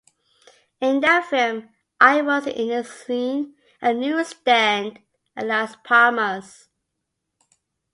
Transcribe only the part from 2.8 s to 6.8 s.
scene at the newsstand at Las Palmas.